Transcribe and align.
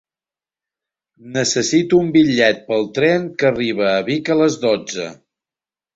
Necessito 1.35 1.99
un 2.05 2.09
bitllet 2.17 2.65
pel 2.71 2.89
tren 2.97 3.29
que 3.43 3.51
arriba 3.53 3.87
a 3.91 4.03
Vic 4.09 4.37
a 4.37 4.39
les 4.45 4.61
dotze. 4.69 5.07